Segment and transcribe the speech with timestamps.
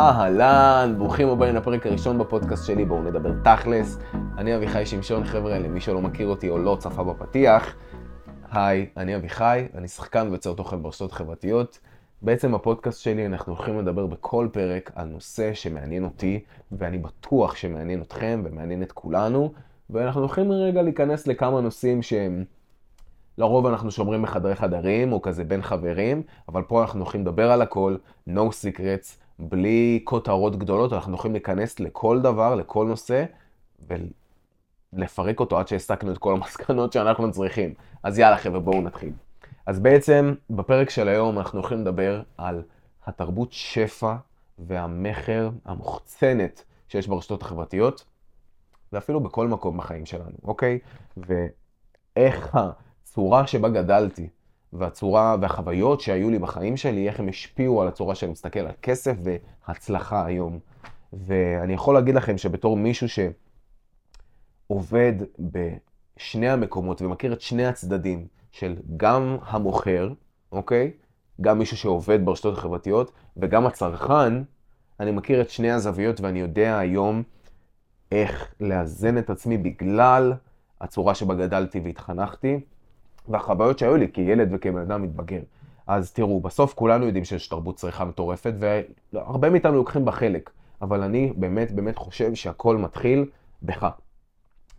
[0.00, 3.98] אהלן, ברוכים הבאים לפרק הראשון בפודקאסט שלי, בואו נדבר תכלס.
[4.38, 7.76] אני אביחי שמשון, חבר'ה, למי שלא מכיר אותי או לא צפה בפתיח.
[8.50, 11.78] היי, אני אביחי, אני שחקן ויוצר תוכן ברשתות חברתיות.
[12.22, 18.02] בעצם בפודקאסט שלי אנחנו הולכים לדבר בכל פרק על נושא שמעניין אותי, ואני בטוח שמעניין
[18.02, 19.52] אתכם ומעניין את כולנו,
[19.90, 22.44] ואנחנו הולכים רגע להיכנס לכמה נושאים שהם...
[23.38, 27.62] לרוב אנחנו שומרים בחדרי חדרים, או כזה בין חברים, אבל פה אנחנו הולכים לדבר על
[27.62, 27.96] הכל,
[28.28, 33.24] no secrets, בלי כותרות גדולות, אנחנו יכולים להיכנס לכל דבר, לכל נושא,
[34.92, 37.74] ולפרק אותו עד שהסקנו את כל המסקנות שאנחנו צריכים.
[38.02, 39.12] אז יאללה חבר'ה, בואו נתחיל.
[39.66, 42.62] אז בעצם, בפרק של היום אנחנו הולכים לדבר על
[43.06, 44.14] התרבות שפע
[44.58, 48.04] והמכר המוחצנת שיש ברשתות החברתיות,
[48.92, 50.78] ואפילו בכל מקום בחיים שלנו, אוקיי?
[51.16, 52.58] ואיך
[53.02, 54.28] הצורה שבה גדלתי,
[54.72, 59.14] והצורה והחוויות שהיו לי בחיים שלי, איך הם השפיעו על הצורה שאני מסתכל על כסף
[59.68, 60.58] והצלחה היום.
[61.12, 63.06] ואני יכול להגיד לכם שבתור מישהו
[64.68, 70.12] שעובד בשני המקומות ומכיר את שני הצדדים של גם המוכר,
[70.52, 70.92] אוקיי?
[71.40, 74.32] גם מישהו שעובד ברשתות החברתיות וגם הצרכן,
[75.00, 77.22] אני מכיר את שני הזוויות ואני יודע היום
[78.12, 80.32] איך לאזן את עצמי בגלל
[80.80, 82.60] הצורה שבה גדלתי והתחנכתי.
[83.28, 85.40] והחוויות שהיו לי כילד וכבן אדם מתבגר.
[85.86, 88.52] אז תראו, בסוף כולנו יודעים שיש תרבות צריכה מטורפת,
[89.12, 90.50] והרבה מאיתנו לוקחים בה חלק,
[90.82, 93.26] אבל אני באמת באמת חושב שהכל מתחיל
[93.62, 93.88] בך.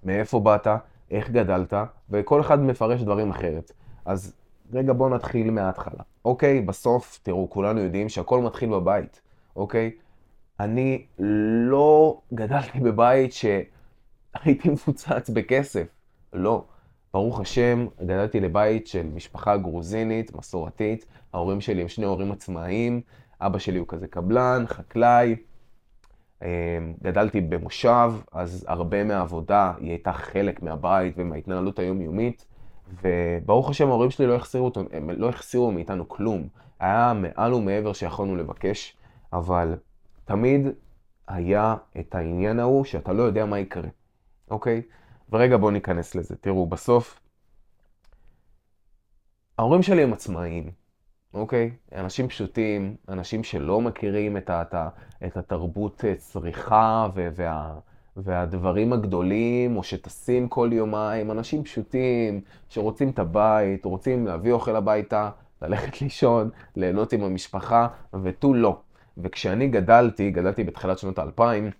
[0.03, 0.67] מאיפה באת,
[1.11, 1.73] איך גדלת,
[2.09, 3.72] וכל אחד מפרש דברים אחרת.
[4.06, 4.33] אז
[4.73, 6.03] רגע, בואו נתחיל מההתחלה.
[6.25, 9.22] אוקיי, בסוף, תראו, כולנו יודעים שהכל מתחיל בבית,
[9.56, 9.91] אוקיי?
[10.59, 11.06] אני
[11.69, 15.88] לא גדלתי בבית שהייתי מפוצץ בכסף,
[16.34, 16.63] לא.
[17.14, 21.06] ברוך השם, גדלתי לבית של משפחה גרוזינית, מסורתית.
[21.34, 23.02] ההורים שלי הם שני הורים עצמאיים.
[23.42, 25.36] אבא שלי הוא כזה קבלן, חקלאי.
[26.42, 26.48] אמ,
[27.04, 32.46] גדלתי במושב, אז הרבה מהעבודה היא הייתה חלק מהבית ומההתנהלות היומיומית.
[33.04, 36.48] וברוך השם, ההורים שלי לא החסירו, הם לא החסירו מאיתנו כלום.
[36.80, 38.98] היה מעל ומעבר שיכולנו לבקש,
[39.34, 39.75] אבל
[40.25, 40.68] תמיד
[41.28, 43.90] היה את העניין ההוא שאתה לא יודע מה יקרה,
[44.52, 44.81] אוקיי?
[45.31, 46.35] ורגע בואו ניכנס לזה.
[46.35, 47.19] תראו, בסוף,
[49.57, 50.72] ההורים שלי הם עצמאיים,
[51.34, 51.72] אוקיי?
[51.95, 54.75] אנשים פשוטים, אנשים שלא מכירים את, את,
[55.25, 57.79] את התרבות אה, צריכה וה,
[58.18, 65.29] והדברים הגדולים, או שטסים כל יומיים, אנשים פשוטים שרוצים את הבית, רוצים להביא אוכל הביתה,
[65.62, 67.88] ללכת לישון, ליהנות עם המשפחה,
[68.23, 68.79] ותו לא.
[69.18, 71.72] וכשאני גדלתי, גדלתי בתחילת שנות האלפיים,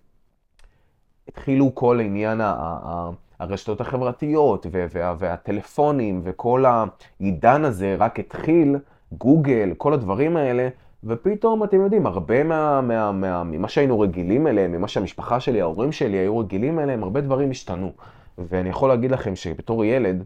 [1.28, 3.10] התחילו כל עניין ה...
[3.40, 8.76] הרשתות החברתיות וה, והטלפונים וכל העידן הזה רק התחיל,
[9.12, 10.70] גוגל, כל הדברים האלה,
[11.04, 15.92] ופתאום, אתם יודעים, הרבה מה, מה, מה, ממה שהיינו רגילים אליהם, ממה שהמשפחה שלי, ההורים
[15.92, 17.92] שלי היו רגילים אליהם, הרבה דברים השתנו.
[18.38, 20.24] ואני יכול להגיד לכם שבתור ילד,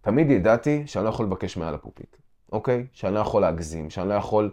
[0.00, 2.18] תמיד ידעתי שאני לא יכול לבקש מעל הפופית,
[2.52, 2.86] אוקיי?
[2.92, 4.50] שאני לא יכול להגזים, שאני לא יכול...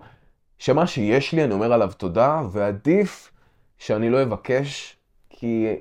[0.58, 3.32] שמה שיש לי, אני אומר עליו תודה, ועדיף
[3.78, 4.98] שאני לא אבקש,
[5.30, 5.76] כי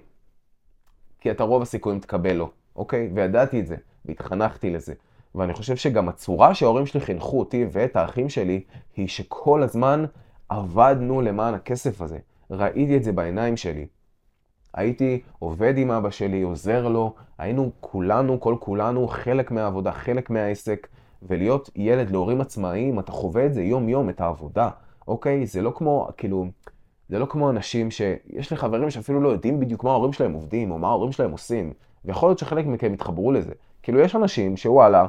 [1.24, 3.10] כי אתה רוב הסיכויים תקבל לו, אוקיי?
[3.14, 4.94] וידעתי את זה, והתחנכתי לזה.
[5.34, 8.64] ואני חושב שגם הצורה שההורים שלי חינכו אותי ואת האחים שלי,
[8.96, 10.04] היא שכל הזמן
[10.48, 12.18] עבדנו למען הכסף הזה.
[12.50, 13.86] ראיתי את זה בעיניים שלי.
[14.74, 20.88] הייתי עובד עם אבא שלי, עוזר לו, היינו כולנו, כל כולנו, חלק מהעבודה, חלק מהעסק,
[21.22, 24.70] ולהיות ילד להורים עצמאיים, אתה חווה את זה יום-יום, את העבודה,
[25.08, 25.46] אוקיי?
[25.46, 26.46] זה לא כמו, כאילו,
[27.08, 30.70] זה לא כמו אנשים שיש לי חברים שאפילו לא יודעים בדיוק מה ההורים שלהם עובדים,
[30.70, 31.72] או מה ההורים שלהם עושים,
[32.04, 33.52] ויכול להיות שחלק מכם יתחברו לזה.
[33.82, 35.06] כאילו, יש אנשים שוואלה,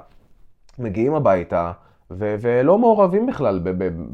[0.80, 1.72] מגיעים הביתה,
[2.12, 3.60] ו- ולא מעורבים בכלל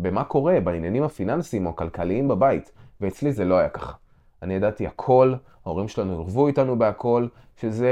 [0.01, 2.71] במה קורה, בעניינים הפיננסיים או הכלכליים בבית,
[3.01, 3.93] ואצלי זה לא היה ככה.
[4.41, 5.33] אני ידעתי הכל,
[5.65, 7.27] ההורים שלנו ערבו איתנו בהכל,
[7.57, 7.89] שזה,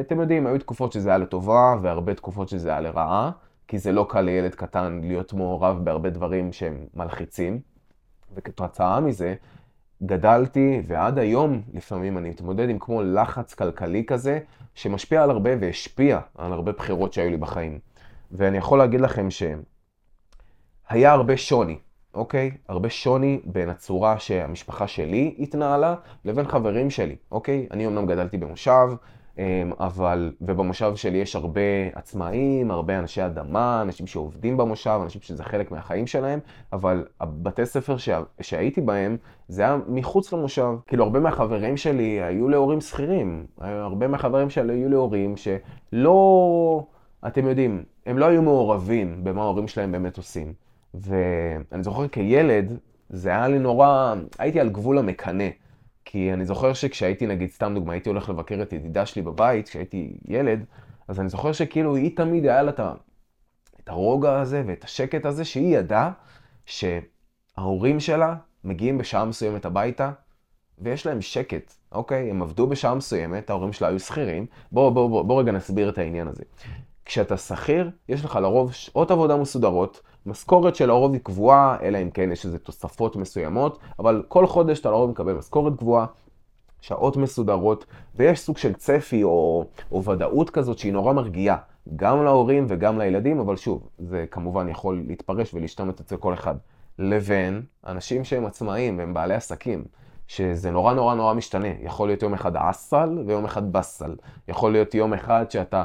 [0.00, 3.30] אתם יודעים, היו תקופות שזה היה לטובה, והרבה תקופות שזה היה לרעה,
[3.68, 7.73] כי זה לא קל לילד קטן להיות מעורב בהרבה דברים שהם מלחיצים.
[8.34, 9.34] וכתוצאה מזה
[10.02, 14.40] גדלתי, ועד היום לפעמים אני מתמודד עם כמו לחץ כלכלי כזה,
[14.74, 17.78] שמשפיע על הרבה והשפיע על הרבה בחירות שהיו לי בחיים.
[18.32, 21.78] ואני יכול להגיד לכם שהיה הרבה שוני,
[22.14, 22.50] אוקיי?
[22.68, 25.94] הרבה שוני בין הצורה שהמשפחה שלי התנהלה
[26.24, 27.66] לבין חברים שלי, אוקיי?
[27.70, 28.88] אני אמנם גדלתי במושב,
[29.80, 31.60] אבל, ובמושב שלי יש הרבה
[31.94, 36.38] עצמאים, הרבה אנשי אדמה, אנשים שעובדים במושב, אנשים שזה חלק מהחיים שלהם,
[36.72, 39.16] אבל הבתי ספר שה, שהייתי בהם,
[39.48, 40.74] זה היה מחוץ למושב.
[40.86, 43.46] כאילו, הרבה מהחברים שלי היו להורים שכירים.
[43.58, 46.86] הרבה מהחברים שלי היו להורים שלא,
[47.26, 50.52] אתם יודעים, הם לא היו מעורבים במה ההורים שלהם באמת עושים.
[50.94, 52.78] ואני זוכר כילד,
[53.10, 55.44] זה היה לי נורא, הייתי על גבול המקנא.
[56.04, 60.16] כי אני זוכר שכשהייתי, נגיד, סתם דוגמא, הייתי הולך לבקר את ידידה שלי בבית, כשהייתי
[60.28, 60.64] ילד,
[61.08, 62.70] אז אני זוכר שכאילו היא תמיד היה לה
[63.80, 66.10] את הרוגע הזה ואת השקט הזה, שהיא ידעה
[66.66, 70.10] שההורים שלה מגיעים בשעה מסוימת הביתה,
[70.78, 72.30] ויש להם שקט, אוקיי?
[72.30, 74.46] הם עבדו בשעה מסוימת, ההורים שלה היו שכירים.
[74.72, 76.42] בוא, בוא, בוא, בוא רגע נסביר את העניין הזה.
[77.04, 82.32] כשאתה שכיר, יש לך לרוב שעות עבודה מסודרות, משכורת שלרוב היא קבועה, אלא אם כן
[82.32, 86.06] יש איזה תוספות מסוימות, אבל כל חודש אתה לרוב מקבל משכורת קבועה,
[86.80, 91.56] שעות מסודרות, ויש סוג של צפי או, או ודאות כזאת שהיא נורא מרגיעה,
[91.96, 96.54] גם להורים וגם לילדים, אבל שוב, זה כמובן יכול להתפרש ולהשתמט אצל כל אחד.
[96.98, 99.84] לבין אנשים שהם עצמאים והם בעלי עסקים.
[100.26, 101.68] שזה נורא נורא נורא משתנה.
[101.80, 104.16] יכול להיות יום אחד אסל ויום אחד באסל.
[104.48, 105.84] יכול להיות יום אחד שאתה,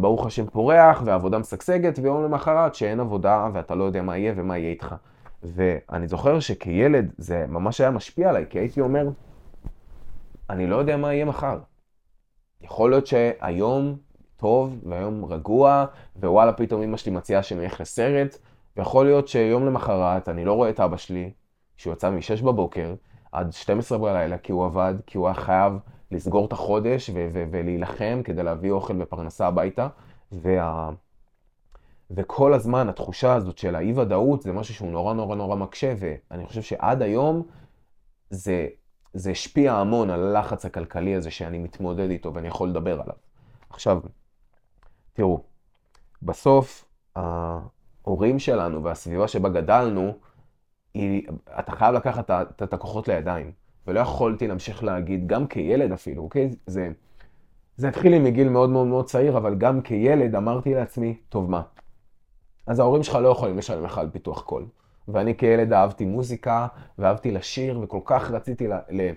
[0.00, 4.58] ברוך השם, פורח ועבודה משגשגת, ויום למחרת שאין עבודה ואתה לא יודע מה יהיה ומה
[4.58, 4.94] יהיה איתך.
[5.42, 9.08] ואני זוכר שכילד זה ממש היה משפיע עליי, כי הייתי אומר,
[10.50, 11.58] אני לא יודע מה יהיה מחר.
[12.60, 13.96] יכול להיות שהיום
[14.36, 15.84] טוב והיום רגוע,
[16.16, 18.38] ווואלה פתאום אמא שלי מציעה שאני אלך לסרט,
[18.76, 21.30] ויכול להיות שיום למחרת אני לא רואה את אבא שלי,
[21.76, 22.94] שהוא יצא מ-6 בבוקר,
[23.32, 25.72] עד 12 בלילה, כי הוא עבד, כי הוא היה חייב
[26.10, 29.88] לסגור את החודש ו- ו- ולהילחם כדי להביא אוכל ופרנסה הביתה.
[30.32, 30.90] וה...
[32.10, 36.62] וכל הזמן התחושה הזאת של האי-ודאות זה משהו שהוא נורא נורא נורא מקשה, ואני חושב
[36.62, 37.46] שעד היום
[38.30, 38.66] זה,
[39.14, 43.16] זה השפיע המון על הלחץ הכלכלי הזה שאני מתמודד איתו ואני יכול לדבר עליו.
[43.70, 44.00] עכשיו,
[45.12, 45.42] תראו,
[46.22, 46.84] בסוף
[47.16, 50.12] ההורים שלנו והסביבה שבה גדלנו,
[50.94, 51.28] היא,
[51.58, 52.30] אתה חייב לקחת
[52.62, 53.52] את הכוחות לידיים.
[53.88, 56.50] ולא יכולתי להמשיך להגיד, גם כילד אפילו, אוקיי?
[56.66, 56.88] זה,
[57.76, 61.62] זה התחיל לי מגיל מאוד מאוד מאוד צעיר, אבל גם כילד אמרתי לעצמי, טוב מה,
[62.66, 64.66] אז ההורים שלך לא יכולים לשלם לך על פיתוח קול.
[65.08, 66.66] ואני כילד אהבתי מוזיקה,
[66.98, 68.72] ואהבתי לשיר, וכל כך רציתי ל...
[68.90, 69.10] ל...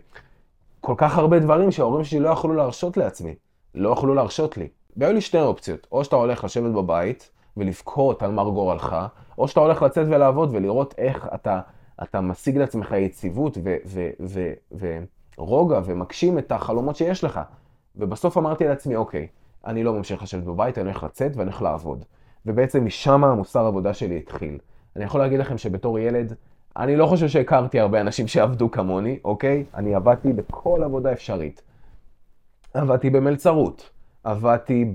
[0.82, 3.36] כל כך הרבה דברים שההורים שלי לא יכלו להרשות לעצמי.
[3.76, 4.68] לא יכלו להרשות לי.
[4.98, 8.96] והיו לי שתי אופציות, או שאתה הולך לשבת בבית ולבכות על מר גורלך,
[9.38, 11.60] או שאתה הולך לצאת ולעבוד ולראות איך אתה,
[12.04, 13.58] אתה משיג לעצמך יציבות
[15.38, 17.40] ורוגע ומגשים את החלומות שיש לך.
[17.96, 19.28] ובסוף אמרתי לעצמי, אוקיי,
[19.66, 22.06] אני לא ממשיך לשבת בבית, אני הולך לצאת ואני הולך לעבוד.
[22.46, 24.58] ובעצם משם המוסר העבודה שלי התחיל.
[24.96, 26.34] אני יכול להגיד לכם שבתור ילד,
[26.78, 29.64] אני לא חושב שהכרתי הרבה אנשים שעבדו כמוני, אוקיי?
[29.76, 31.62] אני עבדתי בכל עבודה אפשרית.
[32.74, 33.90] עבדתי במלצרות,
[34.24, 34.92] עבדתי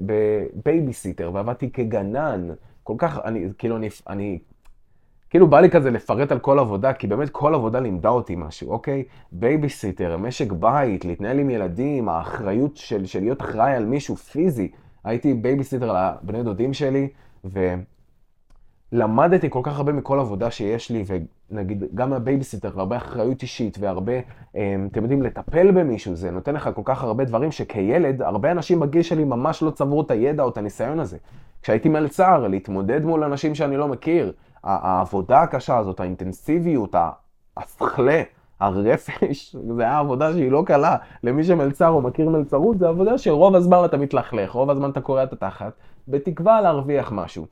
[0.00, 2.48] בבייביסיטר, ועבדתי כגנן,
[2.82, 4.38] כל כך, אני, כאילו, אני, אני,
[5.30, 8.70] כאילו בא לי כזה לפרט על כל עבודה, כי באמת כל עבודה לימדה אותי משהו,
[8.70, 9.04] אוקיי?
[9.32, 14.70] בייביסיטר, משק בית, להתנהל עם ילדים, האחריות של, של להיות אחראי על מישהו פיזי.
[15.04, 15.92] הייתי בייביסיטר
[16.22, 17.08] לבני דודים שלי,
[18.92, 21.04] ולמדתי כל כך הרבה מכל עבודה שיש לי,
[21.50, 24.12] ונגיד, גם מהבייביסיטר, והרבה אחריות אישית, והרבה,
[24.54, 28.80] אמ, אתם יודעים, לטפל במישהו, זה נותן לך כל כך הרבה דברים שכילד, הרבה אנשים
[28.80, 31.18] בגיל שלי ממש לא צברו את הידע או את הניסיון הזה.
[31.62, 34.32] כשהייתי מלצר, להתמודד מול אנשים שאני לא מכיר,
[34.64, 36.94] העבודה הקשה הזאת, האינטנסיביות,
[37.56, 38.22] השכלה,
[38.60, 40.96] הרפש, זה היה עבודה שהיא לא קלה.
[41.22, 45.22] למי שמלצר או מכיר מלצרות, זה עבודה שרוב הזמן אתה מתלכלך, רוב הזמן אתה קורע
[45.22, 45.72] את התחת,
[46.08, 47.46] בתקווה להרוויח משהו.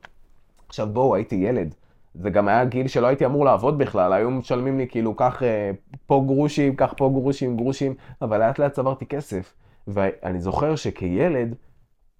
[0.67, 1.75] עכשיו בואו, הייתי ילד.
[2.15, 5.71] זה גם היה גיל שלא הייתי אמור לעבוד בכלל, היו משלמים לי כאילו, קח אה,
[6.05, 9.53] פה גרושים, קח פה גרושים, גרושים, אבל לאט לאט צברתי כסף.
[9.87, 11.55] ואני זוכר שכילד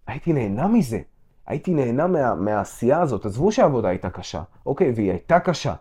[0.07, 0.99] הייתי נהנה מזה.
[1.47, 3.25] הייתי נהנה מה, מהעשייה הזאת.
[3.25, 5.73] עזבו שהעבודה הייתה קשה, אוקיי, והיא הייתה קשה,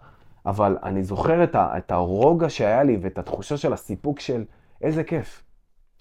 [0.46, 4.44] אבל אני זוכר את, ה, את הרוגע שהיה לי ואת התחושה של הסיפוק של
[4.82, 5.42] איזה כיף.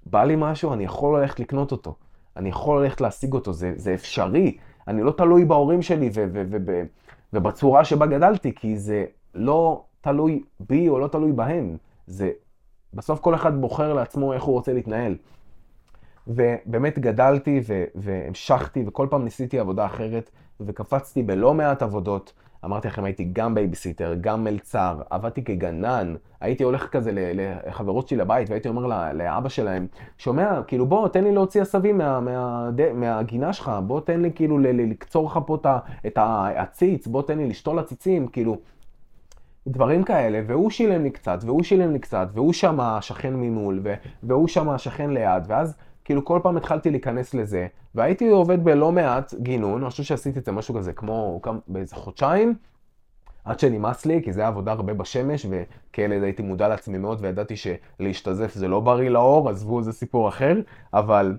[0.05, 1.95] בא לי משהו, אני יכול ללכת לקנות אותו.
[2.37, 4.57] אני יכול ללכת להשיג אותו, זה, זה אפשרי.
[4.87, 6.83] אני לא תלוי בהורים שלי ו, ו, ו, ו,
[7.33, 9.05] ובצורה שבה גדלתי, כי זה
[9.35, 11.77] לא תלוי בי או לא תלוי בהם.
[12.07, 12.31] זה,
[12.93, 15.15] בסוף כל אחד בוחר לעצמו איך הוא רוצה להתנהל.
[16.27, 20.29] ובאמת גדלתי ו- והמשכתי, וכל פעם ניסיתי עבודה אחרת,
[20.59, 22.33] וקפצתי בלא מעט עבודות.
[22.65, 28.49] אמרתי לכם, הייתי גם בייביסיטר, גם מלצר, עבדתי כגנן, הייתי הולך כזה לחברות שלי לבית,
[28.49, 33.53] והייתי אומר לאבא שלהם, שומע, כאילו בוא, תן לי להוציא עשבים מה, מה, מה, מהגינה
[33.53, 35.57] שלך, בוא תן לי כאילו לקצור לך פה
[36.07, 38.57] את העציץ, בוא תן לי לשתול עציצים, כאילו,
[39.67, 43.81] דברים כאלה, והוא שילם לי קצת, והוא שילם לי קצת, והוא שם השכן ממול,
[44.23, 49.33] והוא שם השכן ליד, ואז כאילו כל פעם התחלתי להיכנס לזה, והייתי עובד בלא מעט
[49.33, 52.55] גינון, אני חושב שעשיתי את זה משהו כזה כמו באיזה חודשיים,
[53.45, 57.55] עד שנמאס לי, כי זה היה עבודה הרבה בשמש, וכילד הייתי מודע לעצמי מאוד, וידעתי
[57.55, 60.53] שלהשתזף זה לא בריא לאור, עזבו, זה סיפור אחר,
[60.93, 61.37] אבל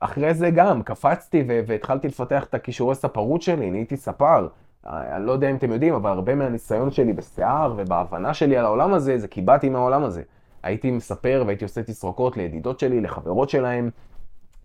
[0.00, 4.48] אחרי זה גם קפצתי והתחלתי לפתח את הכישורי ספרות שלי, נהייתי ספר,
[4.86, 8.94] אני לא יודע אם אתם יודעים, אבל הרבה מהניסיון שלי בשיער ובהבנה שלי על העולם
[8.94, 10.22] הזה, זה כי באתי מהעולם הזה.
[10.62, 13.90] הייתי מספר והייתי עושה תסרוקות לידידות שלי, לחברות שלהם,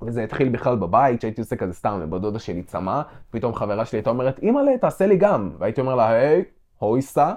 [0.02, 3.98] וזה התחיל בכלל בבית, שהייתי עושה כזה סתם, לבת דודה שלי צמא, פתאום חברה שלי
[3.98, 5.52] הייתה אומרת, אימא'לה, תעשה לי גם.
[5.58, 6.44] והייתי אומר לה, היי,
[6.78, 7.34] הויסה,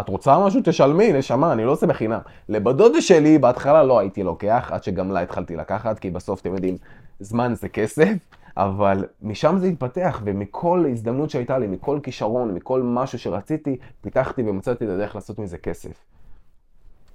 [0.00, 0.60] את רוצה משהו?
[0.64, 2.20] תשלמי, נשמה, אני לא עושה בחינם.
[2.48, 6.54] לבת דודה שלי, בהתחלה לא הייתי לוקח, עד שגם לה התחלתי לקחת, כי בסוף, אתם
[6.54, 6.76] יודעים,
[7.20, 8.12] זמן זה כסף,
[8.56, 14.84] אבל משם זה התפתח, ומכל הזדמנות שהייתה לי, מכל כישרון, מכל משהו שרציתי, פיתחתי ומצאתי
[14.84, 16.04] את הדרך לעשות מזה כסף.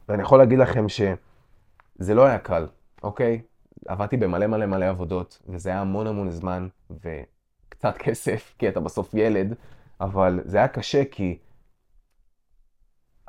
[0.09, 2.67] ואני יכול להגיד לכם שזה לא היה קל,
[3.03, 3.41] אוקיי?
[3.88, 9.13] עבדתי במלא מלא מלא עבודות, וזה היה המון המון זמן וקצת כסף, כי אתה בסוף
[9.13, 9.55] ילד,
[10.01, 11.38] אבל זה היה קשה כי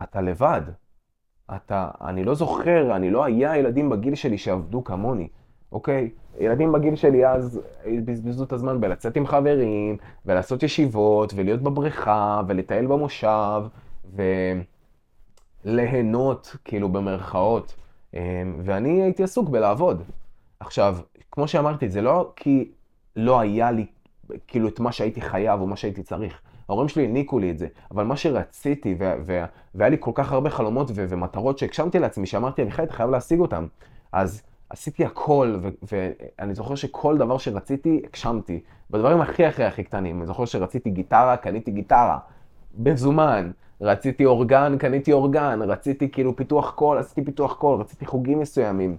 [0.02, 0.62] אתה לבד.
[1.56, 5.28] אתה, אני לא זוכר, אני לא היה ילדים בגיל שלי שעבדו כמוני,
[5.72, 6.10] אוקיי?
[6.38, 7.60] ילדים בגיל שלי אז
[8.04, 13.62] בזבזו את הזמן בלצאת עם חברים, ולעשות ישיבות, ולהיות בבריכה, ולטייל במושב,
[15.66, 17.74] וליהנות, כאילו במרכאות.
[18.14, 18.20] אמ,
[18.64, 20.02] ואני הייתי עסוק בלעבוד.
[20.60, 20.98] עכשיו,
[21.30, 22.70] כמו שאמרתי, זה לא כי
[23.16, 23.86] לא היה לי
[24.46, 26.40] כאילו את מה שהייתי חייב או מה שהייתי צריך.
[26.68, 30.90] ההורים שלי העניקו לי את זה, אבל מה שרציתי, והיה לי כל כך הרבה חלומות
[30.94, 33.66] ומטרות שהגשמתי לעצמי, שאמרתי, אביחי, אתה חייב להשיג אותם.
[34.12, 35.58] אז עשיתי הכל,
[35.92, 38.60] ואני זוכר שכל דבר שרציתי, הגשמתי.
[38.90, 40.18] בדברים הכי הכי הכי קטנים.
[40.18, 42.18] אני זוכר שרציתי גיטרה, קניתי גיטרה.
[42.74, 43.50] במזומן.
[43.80, 45.62] רציתי אורגן, קניתי אורגן.
[45.62, 47.80] רציתי כאילו פיתוח קול, עשיתי פיתוח קול.
[47.80, 48.96] רציתי חוגים מסוימים.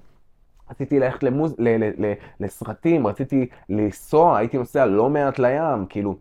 [0.72, 1.56] רציתי ללכת למוז...
[1.58, 1.84] ל...
[1.84, 2.06] ל...
[2.06, 2.14] ל...
[2.40, 6.16] לסרטים, רציתי לנסוע, הייתי נוסע לא מעט לים, כאילו,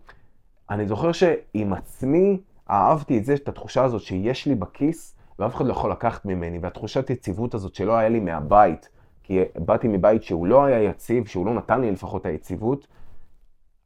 [0.71, 5.67] אני זוכר שעם עצמי אהבתי את זה, את התחושה הזאת שיש לי בכיס, ואף אחד
[5.67, 8.89] לא יכול לקחת ממני, והתחושת יציבות הזאת שלא היה לי מהבית,
[9.23, 12.87] כי באתי מבית שהוא לא היה יציב, שהוא לא נתן לי לפחות היציבות.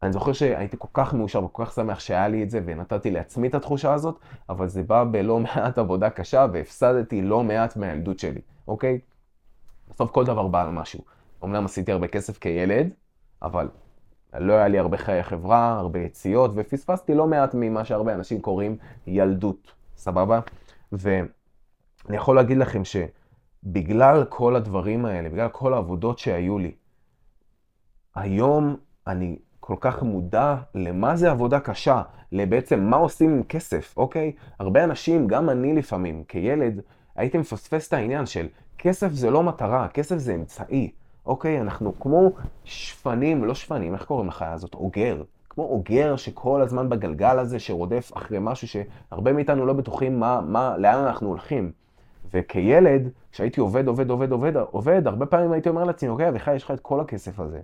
[0.03, 3.49] אני זוכר שהייתי כל כך מאושר וכל כך שמח שהיה לי את זה, ונתתי לעצמי
[3.49, 8.41] את התחושה הזאת, אבל זה בא בלא מעט עבודה קשה, והפסדתי לא מעט מהילדות שלי,
[8.69, 8.99] אוקיי?
[9.91, 11.01] בסוף כל דבר בא על משהו.
[11.45, 12.91] אמנם עשיתי הרבה כסף כילד,
[13.43, 13.69] אבל
[14.39, 18.77] לא היה לי הרבה חיי חברה, הרבה יציאות, ופספסתי לא מעט ממה שהרבה אנשים קוראים
[19.07, 20.41] ילדות, סבבה?
[20.93, 21.27] ואני
[22.11, 26.73] יכול להגיד לכם שבגלל כל הדברים האלה, בגלל כל העבודות שהיו לי,
[28.15, 28.77] היום
[29.07, 29.39] אני
[29.71, 34.33] כל כך מודע למה זה עבודה קשה, לבעצם מה עושים עם כסף, אוקיי?
[34.59, 36.81] הרבה אנשים, גם אני לפעמים, כילד,
[37.17, 38.47] הייתי מפספס את העניין של
[38.79, 40.91] כסף זה לא מטרה, כסף זה אמצעי.
[41.27, 42.31] אוקיי, אנחנו כמו
[42.65, 44.75] שפנים, לא שפנים, איך קוראים לחיה הזאת?
[44.75, 45.23] אוגר.
[45.51, 50.79] כמו אוגר שכל הזמן בגלגל הזה, שרודף אחרי משהו שהרבה מאיתנו לא בטוחים מה, מה,
[50.79, 51.73] לאן אנחנו הולכים.
[52.35, 56.65] וכילד, כשהייתי עובד, עובד, עובד, עובד, עובד, הרבה פעמים הייתי אומר לעצמי, אוקיי, אביחי, יש
[56.65, 57.61] לך את כל הכסף הזה.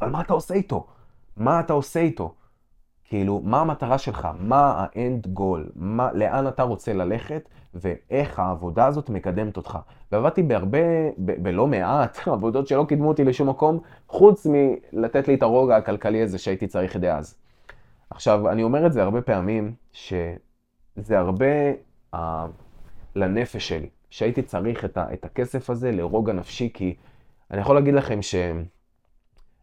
[0.00, 0.86] אבל מה אתה עושה איתו?
[1.36, 2.34] מה אתה עושה איתו?
[3.04, 4.28] כאילו, מה המטרה שלך?
[4.38, 5.70] מה ה-end goal?
[5.74, 7.48] מה, לאן אתה רוצה ללכת?
[7.74, 9.78] ואיך העבודה הזאת מקדמת אותך.
[10.12, 10.78] ועבדתי בהרבה,
[11.18, 16.22] ב- בלא מעט עבודות שלא קידמו אותי לשום מקום, חוץ מלתת לי את הרוגע הכלכלי
[16.22, 17.34] הזה שהייתי צריך דאז.
[18.10, 21.46] עכשיו, אני אומר את זה הרבה פעמים, שזה הרבה
[22.14, 22.18] uh,
[23.16, 26.94] לנפש שלי, שהייתי צריך את, ה- את הכסף הזה לרוגע נפשי, כי
[27.50, 28.22] אני יכול להגיד לכם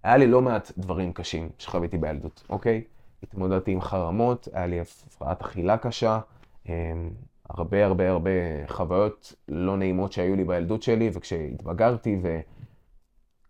[0.01, 2.83] שהיה לי לא מעט דברים קשים שחוויתי בילדות, אוקיי?
[3.23, 6.19] התמודדתי עם חרמות, היה לי הפרעת אכילה קשה,
[6.69, 7.09] אמ,
[7.49, 8.29] הרבה הרבה הרבה
[8.67, 12.21] חוויות לא נעימות שהיו לי בילדות שלי, וכשהתבגרתי,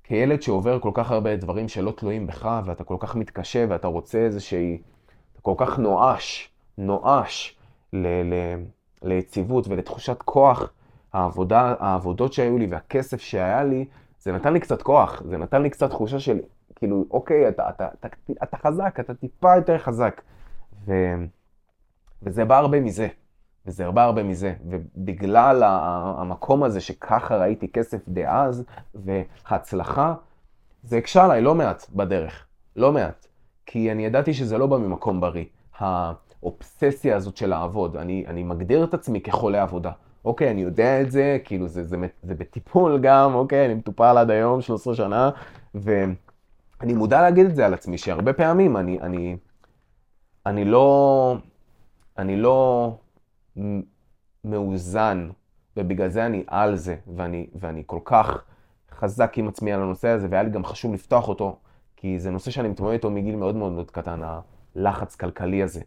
[0.03, 4.17] וכילד שעובר כל כך הרבה דברים שלא תלויים בך, ואתה כל כך מתקשה, ואתה רוצה
[4.17, 4.81] איזושהי,
[5.33, 7.57] אתה כל כך נואש, נואש
[7.93, 8.63] ל- ל-
[9.01, 10.73] ליציבות ולתחושת כוח,
[11.13, 13.85] העבודה, העבודות שהיו לי והכסף שהיה לי,
[14.21, 16.39] זה נתן לי קצת כוח, זה נתן לי קצת תחושה של,
[16.75, 18.07] כאילו, אוקיי, אתה, אתה, אתה,
[18.43, 20.21] אתה, חזק, אתה טיפה יותר חזק.
[20.85, 20.93] ו...
[22.23, 23.07] וזה בא הרבה מזה.
[23.65, 24.53] וזה הרבה הרבה מזה.
[24.65, 25.63] ובגלל
[26.17, 28.63] המקום הזה שככה ראיתי כסף דאז,
[28.95, 30.13] והצלחה,
[30.83, 32.45] זה הקשה עליי לא מעט בדרך.
[32.75, 33.27] לא מעט.
[33.65, 35.45] כי אני ידעתי שזה לא בא ממקום בריא.
[35.77, 37.97] האובססיה הזאת של לעבוד.
[37.97, 39.91] אני, אני מגדיר את עצמי כחולה עבודה.
[40.25, 44.29] אוקיי, אני יודע את זה, כאילו זה, זה, זה בטיפול גם, אוקיי, אני מטופל עד
[44.29, 45.29] היום, 13 שנה,
[45.75, 49.37] ואני מודע להגיד את זה על עצמי, שהרבה פעמים אני, אני,
[50.45, 51.35] אני לא,
[52.17, 52.91] אני לא
[54.45, 55.29] מאוזן,
[55.77, 58.43] ובגלל זה אני על זה, ואני, ואני כל כך
[58.91, 61.55] חזק עם עצמי על הנושא הזה, והיה לי גם חשוב לפתוח אותו,
[61.95, 64.21] כי זה נושא שאני מתמודד איתו מגיל מאוד מאוד מאוד קטן,
[64.75, 65.81] הלחץ כלכלי הזה.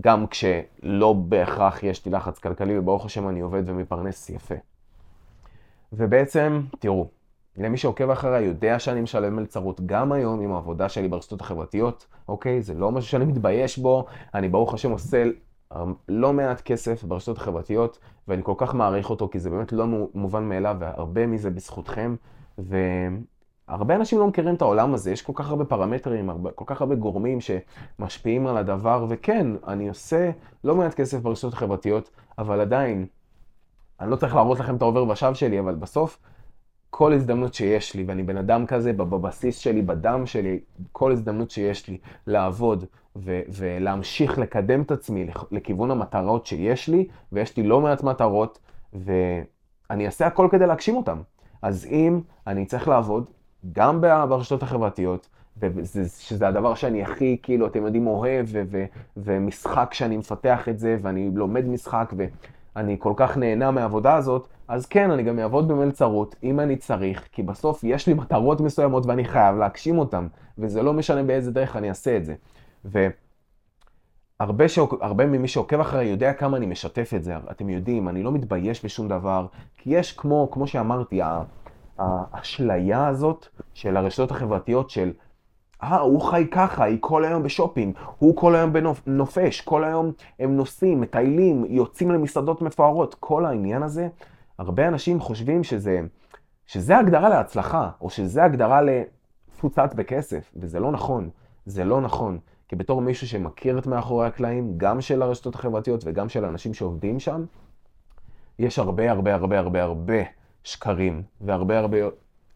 [0.00, 4.54] גם כשלא בהכרח יש לי לחץ כלכלי, וברוך השם אני עובד ומפרנס יפה.
[5.92, 7.08] ובעצם, תראו,
[7.56, 12.62] למי שעוקב אחריי יודע שאני משלם מלצרות גם היום עם העבודה שלי ברשתות החברתיות, אוקיי?
[12.62, 15.24] זה לא משהו שאני מתבייש בו, אני ברוך השם עושה
[16.08, 17.98] לא מעט כסף ברשתות החברתיות,
[18.28, 22.16] ואני כל כך מעריך אותו, כי זה באמת לא מובן מאליו, והרבה מזה בזכותכם.
[23.68, 26.80] והרבה אנשים לא מכירים את העולם הזה, יש כל כך הרבה פרמטרים, הרבה, כל כך
[26.80, 30.30] הרבה גורמים שמשפיעים על הדבר, וכן, אני עושה
[30.64, 33.06] לא מעט כסף ברשתות החברתיות, אבל עדיין,
[34.00, 36.18] אני לא צריך להראות לכם את העובר ושב שלי, אבל בסוף,
[36.90, 40.60] כל הזדמנות שיש לי, ואני בן אדם כזה בבסיס שלי, בדם שלי,
[40.92, 42.84] כל הזדמנות שיש לי לעבוד
[43.16, 48.58] ו- ולהמשיך לקדם את עצמי לכיוון המטרות שיש לי, ויש לי לא מעט מטרות,
[48.92, 51.18] ואני אעשה הכל כדי להגשים אותן.
[51.62, 53.30] אז אם אני צריך לעבוד
[53.72, 55.28] גם ברשתות החברתיות,
[55.60, 58.84] וזה, שזה הדבר שאני הכי, כאילו, אתם יודעים, אוהב, ו- ו-
[59.16, 62.12] ומשחק שאני מפתח את זה, ואני לומד משחק,
[62.76, 67.28] ואני כל כך נהנה מהעבודה הזאת, אז כן, אני גם אעבוד במלצרות, אם אני צריך,
[67.32, 70.26] כי בסוף יש לי מטרות מסוימות ואני חייב להגשים אותן,
[70.58, 72.34] וזה לא משנה באיזה דרך אני אעשה את זה.
[74.40, 74.94] והרבה שעוק...
[75.18, 79.08] ממי שעוקב אחריי יודע כמה אני משתף את זה, אתם יודעים, אני לא מתבייש בשום
[79.08, 81.20] דבר, כי יש כמו, כמו שאמרתי,
[81.98, 85.12] האשליה הזאת של הרשתות החברתיות של
[85.82, 90.56] אה, הוא חי ככה, היא כל היום בשופינג, הוא כל היום בנופש, כל היום הם
[90.56, 93.16] נוסעים, מטיילים, יוצאים למסעדות מפוארות.
[93.20, 94.08] כל העניין הזה,
[94.58, 96.00] הרבה אנשים חושבים שזה,
[96.66, 101.30] שזה הגדרה להצלחה, או שזה הגדרה לפוצץ בכסף, וזה לא נכון.
[101.66, 102.38] זה לא נכון.
[102.68, 107.20] כי בתור מישהו שמכיר את מאחורי הקלעים, גם של הרשתות החברתיות וגם של האנשים שעובדים
[107.20, 107.44] שם,
[108.58, 110.22] יש הרבה הרבה הרבה הרבה הרבה
[110.64, 111.98] שקרים והרבה הרבה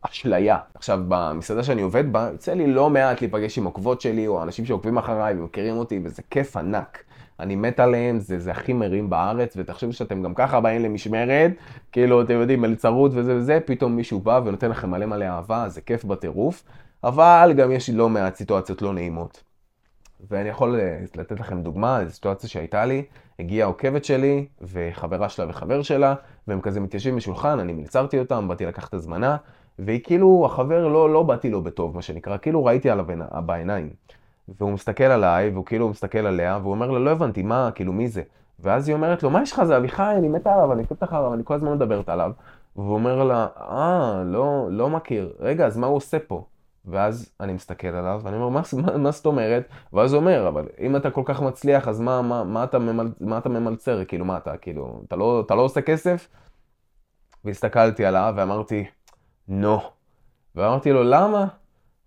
[0.03, 0.59] אשליה.
[0.75, 4.65] עכשיו, במסעדה שאני עובד בה, יוצא לי לא מעט להיפגש עם עוקבות שלי, או אנשים
[4.67, 7.05] שעוקבים אחריי ומכירים אותי, וזה כיף ענק.
[7.41, 11.53] אני מת עליהם, זה, זה הכי מרים בארץ, ותחשבו שאתם גם ככה באים למשמרת,
[11.93, 15.81] כאילו, אתם יודעים, מלצרות וזה וזה, פתאום מישהו בא ונותן לכם מלא מלא אהבה, זה
[15.81, 16.65] כיף בטירוף.
[17.05, 19.43] אבל גם יש לא מעט סיטואציות לא נעימות.
[20.31, 23.05] ואני יכול אה, לתת לכם דוגמה, זו סיטואציה שהייתה לי,
[23.39, 26.15] הגיעה עוקבת שלי וחברה שלה וחבר שלה,
[26.49, 29.37] והם כזה מתיישבים בשולחן, אני מלצרתי אותם, באתי לקחת הזמנה,
[29.79, 33.07] והיא כאילו, החבר לא, לא באתי לו בטוב, מה שנקרא, כאילו ראיתי עליו
[33.47, 33.91] בעיניים.
[34.59, 38.09] והוא מסתכל עליי, והוא כאילו מסתכל עליה, והוא אומר לה, לא הבנתי, מה, כאילו, מי
[38.09, 38.23] זה?
[38.61, 41.35] ואז היא אומרת לו, מה יש לך, זה אביחי, אני מתה עליו, אני כותבת אחריו,
[41.35, 42.33] אני כל הזמן מדברת עליו.
[42.77, 45.33] והוא אומר לה, אה, לא, לא מכיר.
[45.41, 46.45] רגע, אז מה הוא עושה פה?
[46.91, 49.69] ואז אני מסתכל עליו, ואני אומר, מה, מה, מה זאת אומרת?
[49.93, 53.09] ואז הוא אומר, אבל אם אתה כל כך מצליח, אז מה, מה, מה, אתה, ממל,
[53.21, 54.05] מה אתה ממלצר?
[54.05, 56.29] כאילו, מה אתה, כאילו, אתה לא, אתה לא עושה כסף?
[57.45, 58.85] והסתכלתי עליו ואמרתי,
[59.49, 59.77] נו.
[59.77, 59.81] No.
[60.55, 61.47] ואמרתי לו, למה?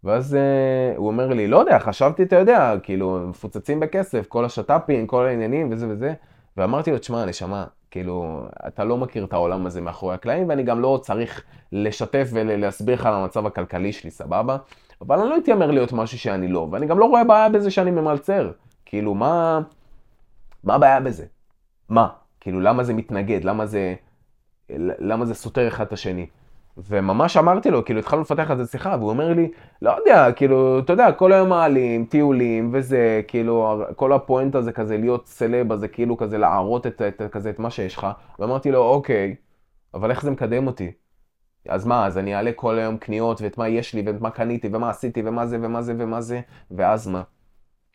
[0.04, 5.08] ואז uh, הוא אומר לי, לא יודע, חשבתי, אתה יודע, כאילו, מפוצצים בכסף, כל השת"פים,
[5.08, 6.14] כל העניינים וזה וזה.
[6.58, 10.82] ואמרתי לו, תשמע, נשמה, כאילו, אתה לא מכיר את העולם הזה מאחורי הקלעים, ואני גם
[10.82, 14.58] לא צריך לשתף ולהסביר לך על המצב הכלכלי שלי, סבבה?
[15.02, 17.92] אבל אני לא אתיימר להיות משהו שאני לא, ואני גם לא רואה בעיה בזה שאני
[17.92, 18.52] ממלצר.
[18.86, 19.62] כאילו, מה...
[20.64, 21.26] מה הבעיה בזה?
[21.90, 22.08] מה?
[22.40, 23.44] כאילו, למה זה מתנגד?
[23.44, 23.96] למה זה...
[25.00, 26.28] למה זה סותר אחד את השני?
[26.78, 30.80] וממש אמרתי לו, כאילו התחלנו לפתח על זה שיחה, והוא אומר לי, לא יודע, כאילו,
[30.80, 35.88] אתה יודע, כל היום מעלים, טיולים וזה, כאילו, כל הפואנטה זה כזה להיות סלב, זה
[35.88, 38.08] כאילו כזה להראות את, את, כזה, את מה שיש לך.
[38.40, 39.36] ואמרתי לו, אוקיי,
[39.94, 40.92] אבל איך זה מקדם אותי?
[41.70, 44.70] אז מה, אז אני אעלה כל היום קניות, ואת מה יש לי, ואת מה קניתי,
[44.72, 47.22] ומה עשיתי, ומה זה, ומה זה, ומה זה, ואז מה?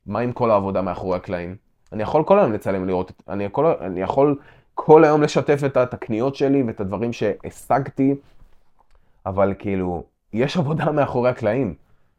[0.07, 1.57] מה עם כל העבודה מאחורי הקלעים?
[1.93, 4.39] אני יכול כל היום לצלם לראות, אני יכול, אני יכול
[4.75, 8.15] כל היום לשתף את, את הקניות שלי ואת הדברים שהשגתי
[9.27, 11.75] אבל כאילו, יש עבודה מאחורי הקלעים,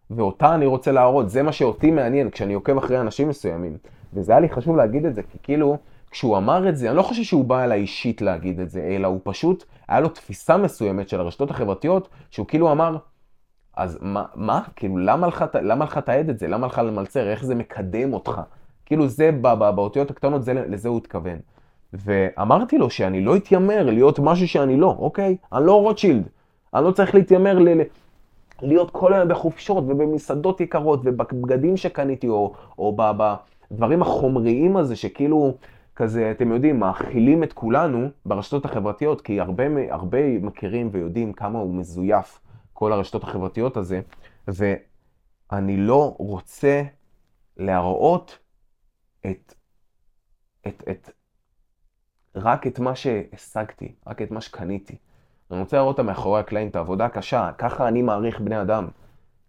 [0.10, 3.78] ואותה אני רוצה להראות, זה מה שאותי מעניין כשאני עוקב אחרי אנשים מסוימים.
[4.14, 5.78] וזה היה לי חשוב להגיד את זה, כי כאילו,
[6.12, 9.08] כשהוא אמר את זה, אני לא חושב שהוא בא אליי אישית להגיד את זה, אלא
[9.08, 12.98] הוא פשוט, היה לו תפיסה מסוימת של הרשתות החברתיות, שהוא כאילו אמר,
[13.76, 14.62] אז מה, מה?
[14.76, 15.28] כאילו, למה
[15.86, 16.48] לך, תעד את זה?
[16.48, 17.30] למה לך למלצר?
[17.30, 18.42] איך זה מקדם אותך?
[18.86, 21.38] כאילו, זה, באותיות הקטנות, זה, לזה הוא התכוון.
[21.94, 25.38] ואמרתי לו שאני לא אתיימר להיות משהו שאני לא, אוקיי?
[25.54, 26.30] אני לא רוטשילד.
[26.78, 27.68] אני לא צריך להתיימר ל...
[28.62, 35.54] להיות כל היום בחופשות ובמסעדות יקרות ובבגדים שקניתי, או, או בדברים החומריים הזה, שכאילו,
[35.96, 41.74] כזה, אתם יודעים, מאכילים את כולנו ברשתות החברתיות, כי הרבה, הרבה מכירים ויודעים כמה הוא
[41.74, 42.40] מזויף,
[42.74, 44.02] כל הרשתות החברתיות הזה,
[44.48, 46.84] ואני לא רוצה
[47.58, 48.38] להראות
[49.26, 49.54] את,
[50.68, 51.10] את, את,
[52.36, 54.96] רק את מה שהשגתי, רק את מה שקניתי.
[55.52, 58.88] אני רוצה לראות אותה מאחורי הקלעים, את העבודה הקשה, ככה אני מעריך בני אדם.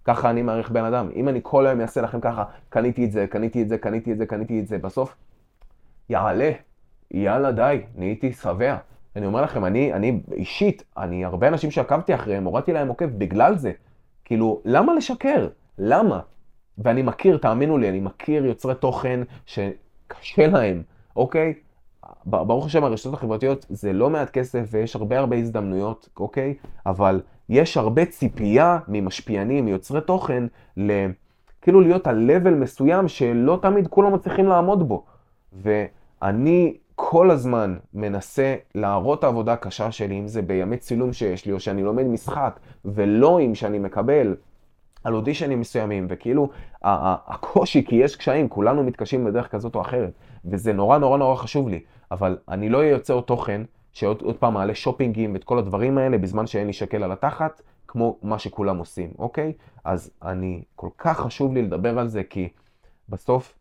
[0.09, 1.09] ככה אני מעריך בן אדם.
[1.15, 4.19] אם אני כל היום אעשה לכם ככה, קניתי את זה, קניתי את זה, קניתי את
[4.19, 5.17] זה, קניתי את זה, בסוף,
[6.09, 6.51] יעלה,
[7.11, 8.77] יאללה די, נהייתי שבע.
[9.17, 13.57] אני אומר לכם, אני, אני אישית, אני, הרבה אנשים שעקבתי אחריהם, הורדתי להם עוקב בגלל
[13.57, 13.73] זה.
[14.25, 15.49] כאילו, למה לשקר?
[15.79, 16.21] למה?
[16.79, 20.83] ואני מכיר, תאמינו לי, אני מכיר יוצרי תוכן שקשה להם,
[21.17, 21.55] אוקיי?
[22.27, 26.55] ברוך השם, הרשתות החברתיות זה לא מעט כסף ויש הרבה הרבה הזדמנויות, אוקיי?
[26.87, 30.45] אבל יש הרבה ציפייה ממשפיענים, מיוצרי תוכן,
[30.77, 30.93] ל...
[31.63, 35.05] כאילו להיות על level מסוים שלא תמיד כולם מצליחים לעמוד בו.
[35.53, 41.61] ואני כל הזמן מנסה להראות העבודה הקשה שלי, אם זה בימי צילום שיש לי, או
[41.61, 44.37] שאני לומד משחק, ולא אם שאני מקבל
[45.05, 46.49] על אודישנים מסוימים, וכאילו
[46.83, 50.13] הקושי, כי יש קשיים, כולנו מתקשים בדרך כזאת או אחרת,
[50.45, 55.33] וזה נורא נורא נורא חשוב לי, אבל אני לא אייצר תוכן שעוד פעם מעלה שופינגים
[55.33, 59.53] ואת כל הדברים האלה בזמן שאין לי שקל על התחת, כמו מה שכולם עושים, אוקיי?
[59.85, 62.49] אז אני, כל כך חשוב לי לדבר על זה, כי
[63.09, 63.59] בסוף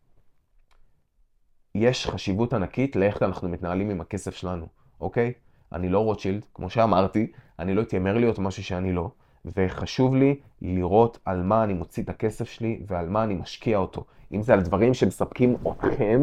[1.76, 4.66] יש חשיבות ענקית לאיך אנחנו מתנהלים עם הכסף שלנו,
[5.02, 5.34] אוקיי?
[5.74, 9.10] אני לא רוטשילד, כמו שאמרתי, אני לא אתיימר להיות משהו שאני לא,
[9.46, 14.06] וחשוב לי לראות על מה אני מוציא את הכסף שלי ועל מה אני משקיע אותו.
[14.32, 16.22] אם זה על דברים שמספקים אתכם,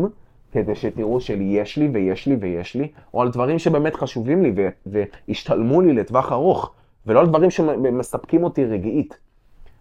[0.55, 4.55] כדי שתראו שלי יש לי ויש לי ויש לי, או על דברים שבאמת חשובים לי
[4.87, 6.73] והשתלמו לי לטווח ארוך,
[7.07, 9.19] ולא על דברים שמספקים אותי רגעית.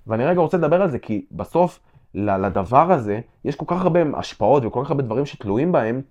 [0.07, 1.79] ואני רגע רוצה לדבר על זה, כי בסוף
[2.13, 6.01] לדבר הזה יש כל כך הרבה השפעות וכל כך הרבה דברים שתלויים בהם,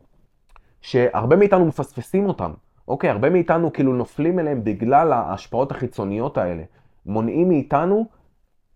[0.81, 2.53] שהרבה מאיתנו מפספסים אותם.
[2.89, 6.63] אוקיי, הרבה מאיתנו כאילו נופלים אליהם בגלל ההשפעות החיצוניות האלה.
[7.07, 8.07] מונעים מאיתנו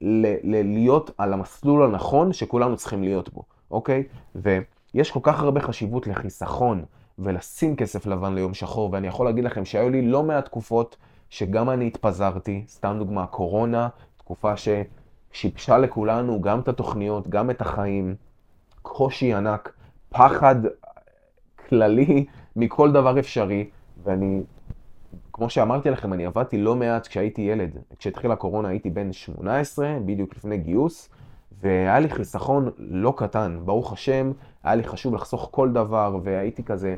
[0.01, 4.03] ל- ל- להיות על המסלול הנכון שכולנו צריכים להיות בו, אוקיי?
[4.97, 6.85] ויש כל כך הרבה חשיבות לחיסכון
[7.19, 10.97] ולשים כסף לבן ליום שחור, ואני יכול להגיד לכם שהיו לי לא מעט תקופות
[11.31, 18.15] שגם אני התפזרתי, סתם דוגמה, קורונה, תקופה ששיבשה לכולנו גם את התוכניות, גם את החיים,
[18.83, 19.73] קושי ענק,
[20.09, 20.57] פחד
[21.69, 23.71] כללי מכל דבר אפשרי,
[24.05, 24.43] ואני
[25.33, 27.79] כמו שאמרתי לכם, אני עבדתי לא מעט כשהייתי ילד.
[27.99, 31.09] כשהתחילה הקורונה הייתי בן 18, בדיוק לפני גיוס,
[31.61, 33.59] והיה לי חיסכון לא קטן.
[33.65, 34.33] ברוך השם,
[34.65, 36.97] היה לי חשוב לחסוך כל דבר, והייתי כזה,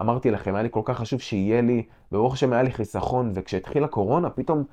[0.00, 3.88] אמרתי לכם, היה לי כל כך חשוב שיהיה לי, וברוך השם היה לי חיסכון, וכשהתחילה
[3.88, 4.64] קורונה, פתאום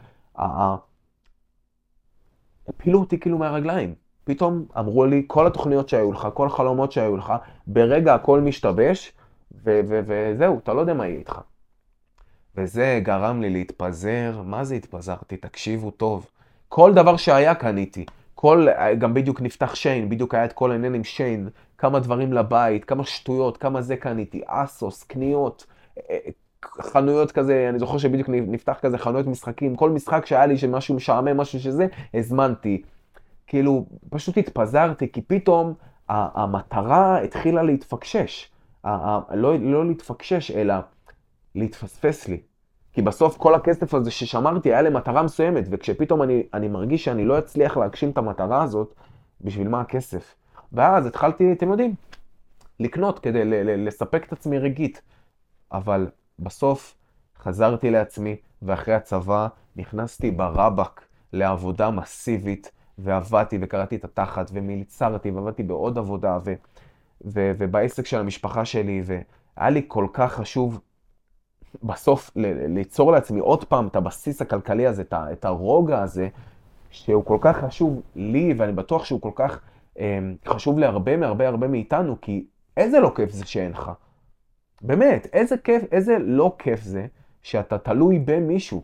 [2.67, 3.95] הפילו אותי כאילו מהרגליים.
[4.23, 7.33] פתאום אמרו לי, כל התוכניות שהיו לך, כל החלומות שהיו לך,
[7.67, 9.13] ברגע הכל משתבש,
[9.63, 11.39] וזהו, אתה לא יודע מה יהיה איתך.
[12.55, 14.41] וזה גרם לי להתפזר.
[14.45, 15.37] מה זה התפזרתי?
[15.37, 16.29] תקשיבו טוב.
[16.67, 18.05] כל דבר שהיה קניתי.
[18.41, 22.85] כל, גם בדיוק נפתח שיין, בדיוק היה את כל העניין עם שיין, כמה דברים לבית,
[22.85, 25.65] כמה שטויות, כמה זה קניתי, אסוס, קניות,
[26.09, 26.17] אה,
[26.65, 31.37] חנויות כזה, אני זוכר שבדיוק נפתח כזה חנויות משחקים, כל משחק שהיה לי שמשהו משעמם,
[31.37, 32.81] משהו שזה, הזמנתי.
[33.47, 35.73] כאילו, פשוט התפזרתי, כי פתאום
[36.09, 38.51] המטרה התחילה להתפקשש.
[38.85, 40.73] לא, לא להתפקשש, אלא
[41.55, 42.37] להתפספס לי.
[42.93, 47.39] כי בסוף כל הכסף הזה ששמרתי היה למטרה מסוימת, וכשפתאום אני, אני מרגיש שאני לא
[47.39, 48.93] אצליח להגשים את המטרה הזאת,
[49.41, 50.35] בשביל מה הכסף?
[50.73, 51.95] ואז התחלתי, אתם יודעים,
[52.79, 53.41] לקנות כדי
[53.77, 55.01] לספק את עצמי רגעית.
[55.71, 56.07] אבל
[56.39, 56.95] בסוף
[57.39, 61.01] חזרתי לעצמי, ואחרי הצבא נכנסתי ברבק
[61.33, 66.53] לעבודה מסיבית, ועבדתי וקראתי את התחת, ומלצרתי, ועבדתי בעוד עבודה, ו-
[67.25, 70.79] ו- ובעסק של המשפחה שלי, והיה לי כל כך חשוב
[71.83, 72.31] בסוף
[72.67, 76.27] ליצור לעצמי עוד פעם את הבסיס הכלכלי הזה, את הרוגע הזה,
[76.91, 79.59] שהוא כל כך חשוב לי, ואני בטוח שהוא כל כך
[79.99, 82.45] אה, חשוב להרבה מהרבה הרבה מאיתנו, כי
[82.77, 83.91] איזה לא כיף זה שאין לך.
[84.81, 87.05] באמת, איזה כיף, איזה לא כיף זה
[87.41, 88.83] שאתה תלוי במישהו.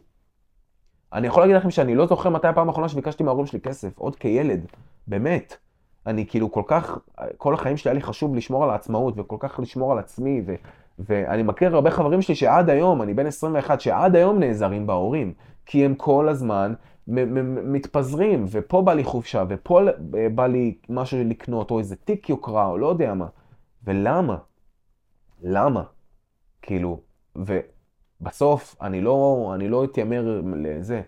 [1.13, 4.15] אני יכול להגיד לכם שאני לא זוכר מתי הפעם האחרונה שביקשתי מההורים שלי כסף, עוד
[4.15, 4.65] כילד,
[5.07, 5.57] באמת.
[6.05, 6.97] אני כאילו כל כך,
[7.37, 10.55] כל החיים שלי היה לי חשוב לשמור על העצמאות וכל כך לשמור על עצמי, ו,
[10.99, 15.33] ואני מכיר הרבה חברים שלי שעד היום, אני בן 21, שעד היום נעזרים בהורים,
[15.65, 16.73] כי הם כל הזמן
[17.07, 19.81] מתפזרים, ופה בא לי חופשה, ופה
[20.35, 23.27] בא לי משהו לקנות, או איזה תיק יוקרה, או לא יודע מה.
[23.83, 24.37] ולמה?
[25.43, 25.83] למה?
[26.61, 27.01] כאילו,
[27.35, 31.01] ובסוף אני לא, אני לא אתיימר לזה,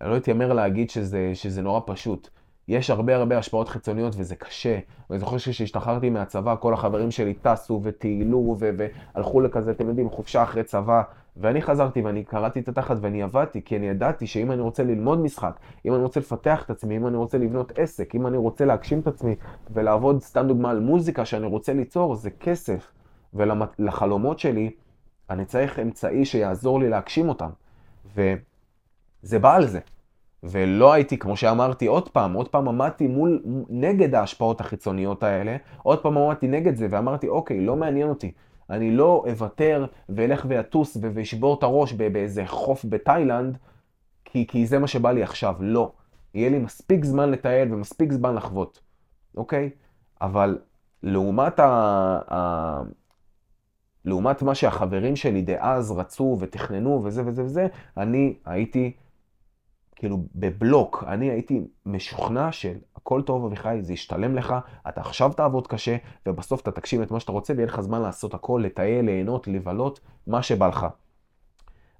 [0.00, 2.30] אני לא אתיימר להגיד שזה, שזה נורא פשוט.
[2.68, 4.78] יש הרבה הרבה השפעות חיצוניות וזה קשה.
[5.10, 10.62] ואני זוכר שכשהשתחררתי מהצבא, כל החברים שלי טסו וטיילו והלכו לכזה, אתם יודעים, חופשה אחרי
[10.62, 11.02] צבא.
[11.36, 15.18] ואני חזרתי ואני קראתי את התחת ואני עבדתי, כי אני ידעתי שאם אני רוצה ללמוד
[15.18, 18.64] משחק, אם אני רוצה לפתח את עצמי, אם אני רוצה לבנות עסק, אם אני רוצה
[18.64, 19.34] להגשים את עצמי
[19.70, 22.92] ולעבוד, סתם דוגמה, על מוזיקה שאני רוצה ליצור, זה כסף.
[23.34, 24.70] ולחלומות שלי,
[25.30, 27.50] אני צריך אמצעי שיעזור לי להגשים אותם.
[28.14, 29.80] וזה בא על זה.
[30.44, 35.98] ולא הייתי, כמו שאמרתי, עוד פעם, עוד פעם עמדתי מול, נגד ההשפעות החיצוניות האלה, עוד
[35.98, 38.32] פעם עמדתי נגד זה, ואמרתי, אוקיי, לא מעניין אותי.
[38.70, 43.58] אני לא אוותר ואלך ואטוס ואשבור את הראש באיזה חוף בתאילנד,
[44.24, 45.54] כי, כי זה מה שבא לי עכשיו.
[45.60, 45.92] לא.
[46.34, 48.80] יהיה לי מספיק זמן לטייל ומספיק זמן לחוות,
[49.36, 49.70] אוקיי?
[50.20, 50.58] אבל
[51.02, 51.64] לעומת, ה...
[52.30, 52.82] ה...
[54.04, 58.92] לעומת מה שהחברים שלי דאז רצו ותכננו וזה וזה וזה, אני הייתי
[60.04, 64.54] כאילו בבלוק, אני הייתי משוכנע של הכל טוב אביחי, זה ישתלם לך,
[64.88, 68.34] אתה עכשיו תעבוד קשה, ובסוף אתה תגשים את מה שאתה רוצה, ויהיה לך זמן לעשות
[68.34, 70.86] הכל, לטייל, ליהנות, לבלות, מה שבא לך.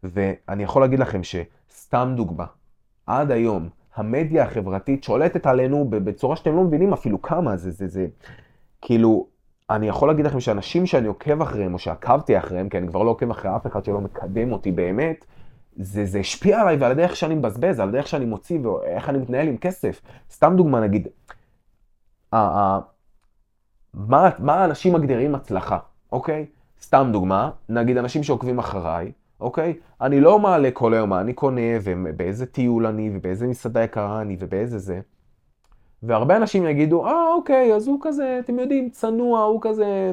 [0.03, 2.45] ואני יכול להגיד לכם שסתם דוגמה,
[3.07, 8.07] עד היום, המדיה החברתית שולטת עלינו בצורה שאתם לא מבינים אפילו כמה, זה, זה, זה,
[8.81, 9.27] כאילו,
[9.71, 13.11] אני יכול להגיד לכם שאנשים שאני עוקב אחריהם, או שעקבתי אחריהם, כי אני כבר לא
[13.11, 15.25] עוקב אחרי אף אחד שלא מקדם אותי באמת,
[15.77, 19.49] זה, זה השפיע עליי ועל הדרך שאני מבזבז, על הדרך שאני מוציא ואיך אני מתנהל
[19.49, 20.01] עם כסף.
[20.31, 21.09] סתם דוגמה, נגיד,
[22.33, 22.81] ה, ה,
[23.95, 25.79] מה, מה האנשים מגדירים הצלחה,
[26.13, 26.47] אוקיי?
[26.83, 29.75] סתם דוגמה, נגיד אנשים שעוקבים אחריי, אוקיי?
[30.01, 34.37] אני לא מעלה כל היום מה אני קונה, ובאיזה טיול אני, ובאיזה מסעדה יקרה אני,
[34.39, 35.01] ובאיזה זה.
[36.03, 40.13] והרבה אנשים יגידו, אה, אוקיי, אז הוא כזה, אתם יודעים, צנוע, הוא כזה...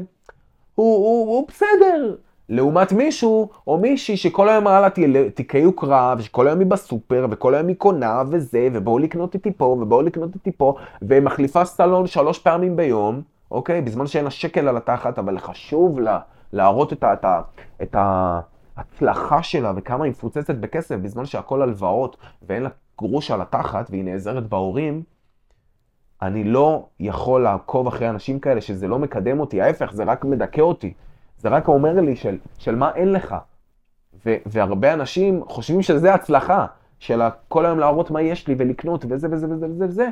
[0.76, 2.16] הוא, הוא, הוא בסדר.
[2.50, 4.88] לעומת מישהו או מישהי שכל היום מעלה
[5.36, 9.66] תיקי יוקרה, ושכל היום היא בסופר, וכל היום היא קונה וזה, ובואו לקנות איתי פה,
[9.66, 13.82] ובואו לקנות איתי פה, ומחליפה סלון שלוש פעמים ביום, אוקיי?
[13.82, 16.20] בזמן שאין לה שקל על התחת, אבל חשוב לה
[16.54, 17.42] להראות את, ה, את, ה,
[17.82, 17.96] את
[18.78, 24.04] ההצלחה שלה וכמה היא מפוצצת בכסף, בזמן שהכל הלוואות ואין לה גרוש על התחת, והיא
[24.04, 25.04] נעזרת בהורים.
[26.22, 30.62] אני לא יכול לעקוב אחרי אנשים כאלה שזה לא מקדם אותי, ההפך, זה רק מדכא
[30.62, 30.94] אותי.
[31.42, 33.36] זה רק אומר לי של, של מה אין לך.
[34.26, 36.66] ו, והרבה אנשים חושבים שזה הצלחה,
[37.00, 40.08] של כל היום להראות מה יש לי ולקנות וזה וזה וזה וזה וזה.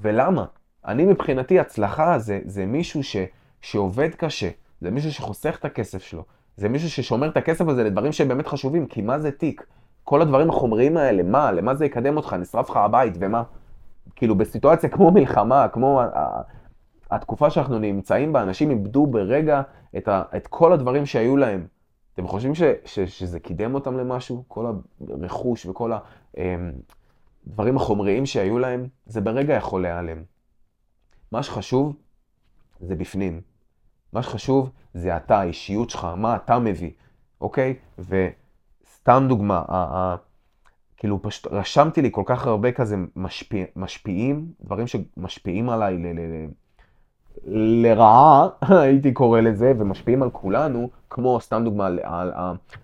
[0.00, 0.44] ולמה?
[0.86, 3.16] אני מבחינתי הצלחה זה, זה מישהו ש,
[3.60, 4.48] שעובד קשה,
[4.80, 6.24] זה מישהו שחוסך את הכסף שלו,
[6.56, 9.66] זה מישהו ששומר את הכסף הזה לדברים שהם באמת חשובים, כי מה זה תיק?
[10.04, 11.52] כל הדברים החומריים האלה, מה?
[11.52, 12.32] למה זה יקדם אותך?
[12.32, 13.42] נשרף לך הבית, ומה?
[14.16, 16.02] כאילו בסיטואציה כמו מלחמה, כמו
[17.10, 19.62] התקופה שאנחנו נמצאים בה, אנשים איבדו ברגע
[19.96, 21.66] את, ה, את כל הדברים שהיו להם.
[22.14, 24.44] אתם חושבים ש, ש, שזה קידם אותם למשהו?
[24.48, 24.66] כל
[25.10, 25.92] הרכוש וכל
[26.36, 30.22] הדברים אמ, החומריים שהיו להם, זה ברגע יכול להיעלם.
[31.32, 31.96] מה שחשוב
[32.80, 33.40] זה בפנים.
[34.12, 36.90] מה שחשוב זה אתה, האישיות שלך, מה אתה מביא,
[37.40, 37.74] אוקיי?
[37.98, 40.16] וסתם דוגמה, ה, ה,
[40.96, 46.20] כאילו פשוט רשמתי לי כל כך הרבה כזה משפיע, משפיעים, דברים שמשפיעים עליי ל, ל,
[46.20, 46.48] ל,
[47.46, 48.48] לרעה,
[48.82, 52.32] הייתי קורא לזה, ומשפיעים על כולנו, כמו סתם דוגמה, על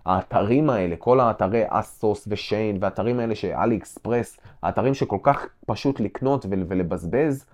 [0.06, 6.46] האתרים האלה, כל האתרי אסוס ושיין, והאתרים האלה שאלי אקספרס, האתרים שכל כך פשוט לקנות
[6.48, 7.44] ולבזבז,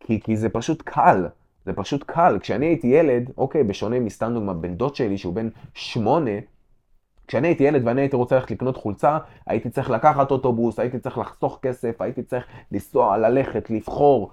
[0.00, 1.26] כי, כי זה פשוט קל.
[1.66, 2.38] זה פשוט קל.
[2.40, 6.30] כשאני הייתי ילד, אוקיי, בשונה מסתם דוגמה, בן דוד שלי שהוא בן שמונה,
[7.26, 11.18] כשאני הייתי ילד ואני הייתי רוצה ללכת לקנות חולצה, הייתי צריך לקחת אוטובוס, הייתי צריך
[11.18, 14.30] לחסוך כסף, הייתי צריך לנסוע, ללכת, לבחור,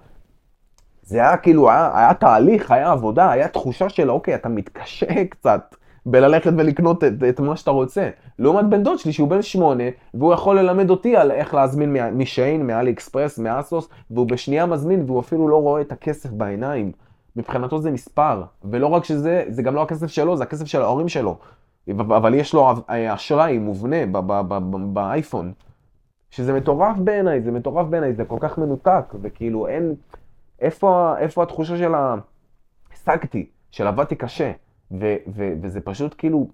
[1.08, 5.74] זה היה כאילו, היה, היה תהליך, היה עבודה, היה תחושה של אוקיי, אתה מתקשה קצת
[6.06, 8.10] בללכת ולקנות את, את מה שאתה רוצה.
[8.38, 12.66] לעומת בן דוד שלי שהוא בן שמונה, והוא יכול ללמד אותי על איך להזמין משיין,
[12.66, 16.92] מאלי אקספרס, מאסוס, והוא בשנייה מזמין והוא אפילו לא רואה את הכסף בעיניים.
[17.36, 21.08] מבחינתו זה מספר, ולא רק שזה, זה גם לא הכסף שלו, זה הכסף של ההורים
[21.08, 21.36] שלו.
[21.90, 23.96] אבל יש לו אשראי מובנה
[24.92, 25.52] באייפון.
[26.30, 29.94] שזה מטורף בעיניי, זה מטורף בעיניי, זה כל כך מנותק, וכאילו אין,
[30.60, 31.92] איפה, איפה התחושה של.
[32.92, 34.52] השגתי, של עבדתי קשה,
[34.90, 36.48] ו, ו, וזה פשוט כאילו,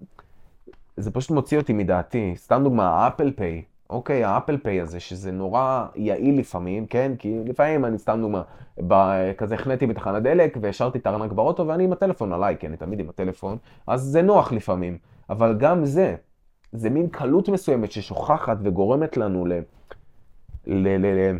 [0.97, 2.33] זה פשוט מוציא אותי מדעתי.
[2.35, 7.11] סתם דוגמה, האפל פיי, אוקיי, האפל פיי הזה, שזה נורא יעיל לפעמים, כן?
[7.19, 8.41] כי לפעמים אני סתם דוגמה,
[9.37, 12.99] כזה החניתי בתחנת דלק והשארתי את הארנק באוטו ואני עם הטלפון עליי, כי אני תמיד
[12.99, 14.97] עם הטלפון, אז זה נוח לפעמים.
[15.29, 16.15] אבל גם זה,
[16.71, 19.53] זה מין קלות מסוימת ששוכחת וגורמת לנו ל...
[20.67, 20.87] ל...
[20.87, 21.05] ל...
[21.05, 21.37] ל...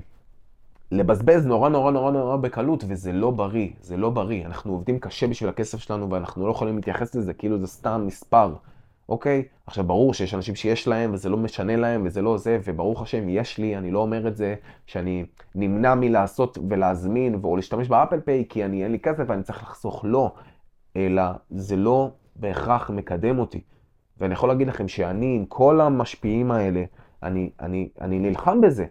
[0.91, 4.45] לבזבז נורא נורא נורא נורא בקלות, וזה לא בריא, זה לא בריא.
[4.45, 8.53] אנחנו עובדים קשה בשביל הכסף שלנו, ואנחנו לא יכולים להתייחס לזה כאילו זה סתם מספר,
[9.09, 9.43] אוקיי?
[9.67, 13.29] עכשיו, ברור שיש אנשים שיש להם, וזה לא משנה להם, וזה לא זה, וברוך השם,
[13.29, 18.45] יש לי, אני לא אומר את זה, שאני נמנע מלעשות ולהזמין, או להשתמש באפל פיי,
[18.49, 20.31] כי אני, אין לי כסף ואני צריך לחסוך, לא.
[20.95, 23.61] אלא זה לא בהכרח מקדם אותי.
[24.17, 26.83] ואני יכול להגיד לכם שאני, עם כל המשפיעים האלה,
[27.23, 28.85] אני, אני, אני נלחם בזה.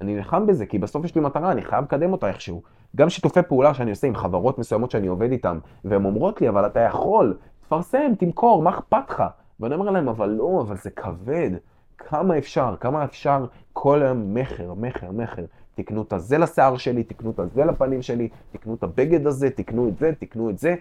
[0.00, 2.62] אני נלחם בזה, כי בסוף יש לי מטרה, אני חייב לקדם אותה איכשהו.
[2.96, 6.66] גם שיתופי פעולה שאני עושה עם חברות מסוימות שאני עובד איתן, והן אומרות לי, אבל
[6.66, 9.22] אתה יכול, תפרסם, תמכור, מה אכפת לך?
[9.60, 11.50] ואני אומר להם, אבל לא, אבל זה כבד.
[11.98, 15.44] כמה אפשר, כמה אפשר כל היום מכר, מכר, מכר.
[15.74, 19.88] תקנו את הזה לשיער שלי, תקנו את הזה לפנים שלי, תקנו את הבגד הזה, תקנו
[19.88, 20.74] את זה, תקנו את זה.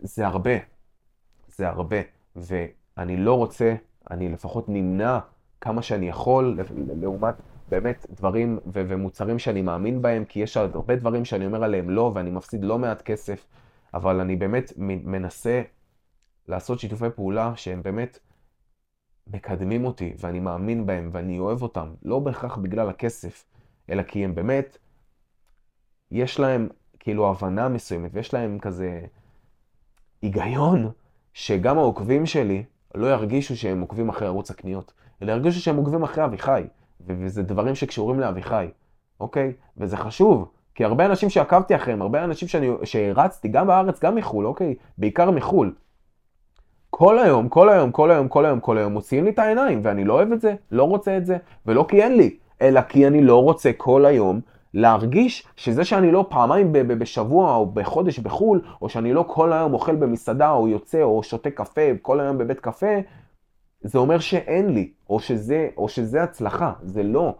[0.00, 0.50] זה הרבה.
[1.48, 1.96] זה הרבה.
[2.36, 3.74] ואני לא רוצה,
[4.10, 5.18] אני לפחות נמנע
[5.60, 6.58] כמה שאני יכול,
[7.00, 7.34] לעומת
[7.72, 12.12] באמת דברים ו- ומוצרים שאני מאמין בהם, כי יש הרבה דברים שאני אומר עליהם לא,
[12.14, 13.46] ואני מפסיד לא מעט כסף,
[13.94, 15.62] אבל אני באמת מנסה
[16.48, 18.18] לעשות שיתופי פעולה שהם באמת
[19.26, 23.44] מקדמים אותי, ואני מאמין בהם, ואני אוהב אותם, לא בהכרח בגלל הכסף,
[23.90, 24.78] אלא כי הם באמת,
[26.10, 29.00] יש להם כאילו הבנה מסוימת, ויש להם כזה
[30.22, 30.90] היגיון,
[31.34, 36.24] שגם העוקבים שלי לא ירגישו שהם עוקבים אחרי ערוץ הקניות, אלא ירגישו שהם עוקבים אחרי
[36.24, 36.62] אביחי,
[37.06, 38.66] וזה דברים שקשורים לאביחי,
[39.20, 39.52] אוקיי?
[39.76, 42.48] וזה חשוב, כי הרבה אנשים שעקבתי אחריהם, הרבה אנשים
[42.84, 44.74] שהרצתי, גם בארץ, גם מחו"ל, אוקיי?
[44.98, 45.72] בעיקר מחו"ל.
[46.90, 50.04] כל היום, כל היום, כל היום, כל היום, כל היום, מוציאים לי את העיניים, ואני
[50.04, 51.36] לא אוהב את זה, לא רוצה את זה,
[51.66, 54.40] ולא כי אין לי, אלא כי אני לא רוצה כל היום
[54.74, 59.96] להרגיש שזה שאני לא פעמיים בשבוע או בחודש בחו"ל, או שאני לא כל היום אוכל
[59.96, 62.96] במסעדה, או יוצא, או שותה קפה, כל היום בבית קפה,
[63.84, 67.34] זה אומר שאין לי, או שזה, או שזה הצלחה, זה לא.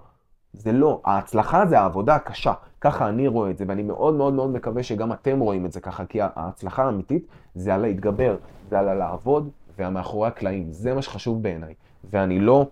[0.53, 1.01] זה לא.
[1.05, 2.53] ההצלחה זה העבודה הקשה.
[2.81, 5.81] ככה אני רואה את זה, ואני מאוד מאוד מאוד מקווה שגם אתם רואים את זה
[5.81, 8.37] ככה, כי ההצלחה האמיתית זה על להתגבר,
[8.71, 10.73] זה על הלעבוד והמאחורי הקלעים.
[10.73, 11.75] זה מה שחשוב בעיניי.
[12.11, 12.67] ואני לא,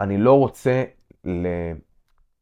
[0.00, 0.84] אני לא רוצה
[1.24, 1.46] ל,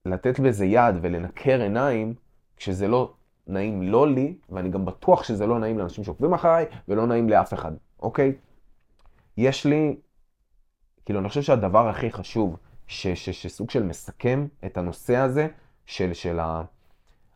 [0.06, 2.14] לתת בזה יד ולנקר עיניים
[2.56, 3.12] כשזה לא
[3.46, 7.54] נעים לא לי, ואני גם בטוח שזה לא נעים לאנשים שעוקבים אחריי, ולא נעים לאף
[7.54, 8.32] אחד, אוקיי?
[9.36, 9.96] יש לי,
[11.04, 15.48] כאילו, אני חושב שהדבר הכי חשוב, ש, ש, שסוג של מסכם את הנושא הזה,
[15.86, 16.62] של, של ה...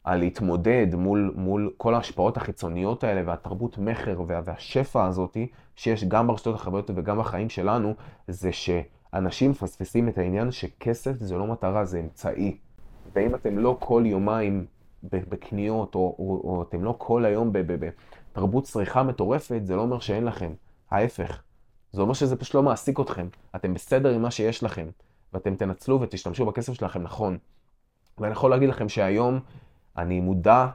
[0.07, 6.55] הלהתמודד מול, מול כל ההשפעות החיצוניות האלה והתרבות מכר וה, והשפע הזאתי שיש גם ברשתות
[6.55, 7.95] החברתיות וגם בחיים שלנו,
[8.29, 12.57] זה שאנשים מפספסים את העניין שכסף זה לא מטרה, זה אמצעי.
[13.15, 14.67] ואם אתם לא כל יומיים
[15.03, 20.25] בקניות, או, או, או אתם לא כל היום בתרבות צריכה מטורפת, זה לא אומר שאין
[20.25, 20.53] לכם.
[20.91, 21.43] ההפך.
[21.93, 23.27] זה אומר שזה פשוט לא מעסיק אתכם.
[23.57, 24.87] אתם בסדר עם מה שיש לכם,
[25.33, 27.39] ואתם תנצלו ותשתמשו בכסף שלכם נכון.
[28.19, 29.41] ואני יכול להגיד לכם שהיום
[29.99, 30.67] אני מודע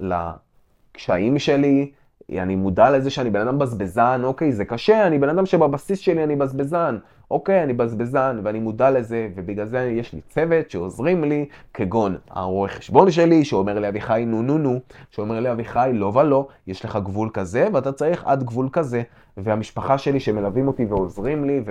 [0.00, 1.90] לקשיים שלי,
[2.32, 6.24] אני מודע לזה שאני בן אדם בזבזן, אוקיי, זה קשה, אני בן אדם שבבסיס שלי
[6.24, 6.98] אני בזבזן,
[7.30, 12.68] אוקיי, אני בזבזן, ואני מודע לזה, ובגלל זה יש לי צוות שעוזרים לי, כגון הרואה
[12.68, 14.80] חשבון שלי, שאומר לי אביחי נו נו נו,
[15.10, 19.02] שאומר לי אביחי לא ולא, יש לך גבול כזה, ואתה צריך עד גבול כזה,
[19.36, 21.62] והמשפחה שלי שמלווים אותי ועוזרים לי,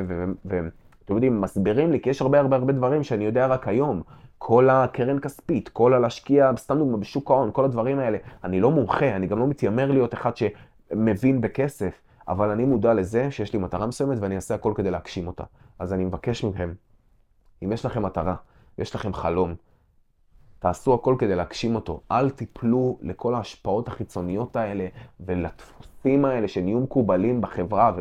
[0.45, 4.01] ואתם יודעים, מסבירים לי, כי יש הרבה הרבה הרבה דברים שאני יודע רק היום.
[4.37, 8.17] כל הקרן כספית, כל הלהשקיע, סתם דוגמא, בשוק ההון, כל הדברים האלה.
[8.43, 13.31] אני לא מומחה, אני גם לא מתיימר להיות אחד שמבין בכסף, אבל אני מודע לזה
[13.31, 15.43] שיש לי מטרה מסוימת ואני אעשה הכל כדי להגשים אותה.
[15.79, 16.73] אז אני מבקש מכם,
[17.63, 18.35] אם יש לכם מטרה
[18.77, 19.55] ויש לכם חלום,
[20.63, 21.99] תעשו הכל כדי להגשים אותו.
[22.11, 24.87] אל תיפלו לכל ההשפעות החיצוניות האלה
[25.19, 27.91] ולדפוסים האלה שנהיו מקובלים בחברה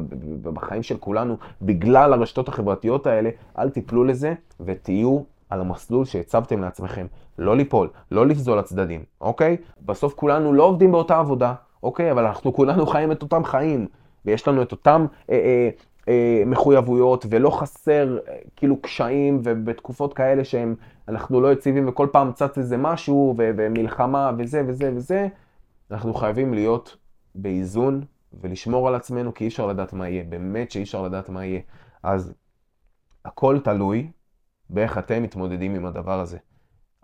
[0.43, 3.31] ובחיים של כולנו בגלל הרשתות החברתיות האלה.
[3.59, 5.21] אל תיפלו לזה ותהיו
[5.51, 7.07] על המסלול שהצבתם לעצמכם.
[7.39, 9.57] לא ליפול, לא לפזול לצדדים, אוקיי?
[9.87, 12.13] בסוף כולנו לא עובדים באותה עבודה, אוקיי?
[12.13, 13.87] אבל אנחנו כולנו חיים את אותם חיים,
[14.25, 15.71] ויש לנו את אותם אה, אה,
[16.09, 20.75] אה, מחויבויות, ולא חסר אה, כאילו קשיים, ובתקופות כאלה שהם,
[21.09, 25.29] אנחנו לא יציבים, וכל פעם צץ איזה משהו, ו- ומלחמה, וזה וזה וזה,
[25.91, 26.97] אנחנו חייבים להיות
[27.35, 28.05] באיזון
[28.41, 31.61] ולשמור על עצמנו, כי אי אפשר לדעת מה יהיה, באמת שאי אפשר לדעת מה יהיה.
[32.03, 32.35] אז
[33.25, 34.11] הכל תלוי
[34.71, 36.39] באיך אתם מתמודדים עם הדבר הזה.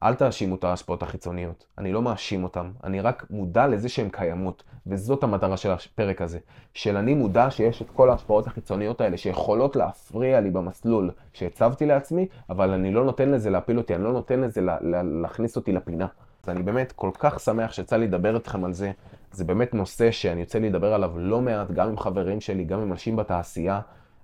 [0.03, 1.67] אל תאשימו את ההשפעות החיצוניות.
[1.79, 6.39] אני לא מאשים אותם, אני רק מודע לזה שהן קיימות, וזאת המטרה של הפרק הזה.
[6.75, 12.27] של אני מודע שיש את כל ההשפעות החיצוניות האלה, שיכולות להפריע לי במסלול שהצבתי לעצמי,
[12.51, 15.73] אבל אני לא נותן לזה להפיל אותי, אני לא נותן לזה לה, לה, להכניס אותי
[15.73, 16.07] לפינה.
[16.43, 18.93] אז אני באמת כל כך שמח שיצא לי לדבר איתכם על זה.
[19.33, 22.81] זה באמת נושא שאני יוצא לי לדבר עליו לא מעט, גם עם חברים שלי, גם
[22.81, 23.81] עם אנשים בתעשייה,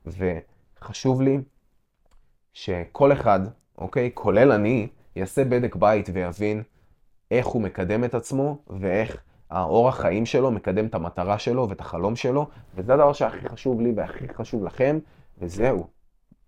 [0.06, 1.38] וחשוב לי
[2.52, 3.40] שכל אחד,
[3.78, 6.62] אוקיי, כולל אני, יעשה בדק בית ויבין
[7.30, 12.16] איך הוא מקדם את עצמו ואיך האורח חיים שלו מקדם את המטרה שלו ואת החלום
[12.16, 14.98] שלו, וזה הדבר שהכי חשוב לי והכי חשוב לכם,
[15.38, 15.86] וזהו.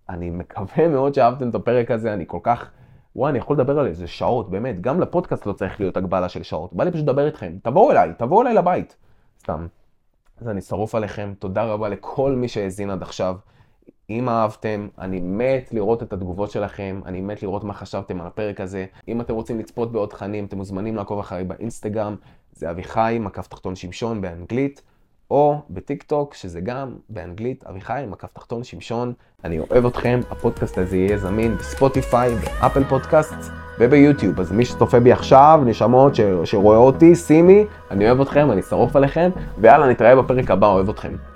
[0.09, 2.71] אני מקווה מאוד שאהבתם את הפרק הזה, אני כל כך...
[3.17, 6.43] וואי, אני יכול לדבר על איזה שעות, באמת, גם לפודקאסט לא צריך להיות הגבלה של
[6.43, 6.75] שעות.
[6.75, 8.97] בא לי פשוט לדבר איתכם, תבואו אליי, תבואו אליי לבית.
[9.41, 9.67] סתם.
[10.41, 13.37] אז אני שרוף עליכם, תודה רבה לכל מי שהאזין עד עכשיו.
[14.11, 18.61] אם אהבתם, אני מת לראות את התגובות שלכם, אני מת לראות מה חשבתם על הפרק
[18.61, 18.87] הזה.
[19.09, 22.17] אם אתם רוצים לצפות בעוד תכנים, אתם מוזמנים לעקוב אחריי באינסטגרם,
[22.53, 24.83] זה אביחי, מקף תחתון שמשון באנגלית,
[25.31, 29.13] או בטיק טוק, שזה גם באנגלית, אביחי, מקף תחתון שמשון.
[29.45, 33.35] אני אוהב אתכם, הפודקאסט הזה יהיה זמין בספוטיפיי, באפל פודקאסט.
[33.79, 34.41] וביוטיוב.
[34.41, 36.21] אז מי שצופה בי עכשיו, נשמות ש...
[36.45, 41.36] שרואה אותי, שימי, אני אוהב אתכם, אני שרוף עליכם, ויאללה, נתראה בפרק הבא, אוהב אתכם.